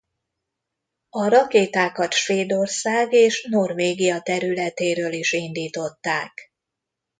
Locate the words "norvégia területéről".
3.49-5.11